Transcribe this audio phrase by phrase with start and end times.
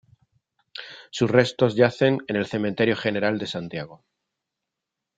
[1.11, 4.03] Sus restos yacen en el Cementerio General de Santiago.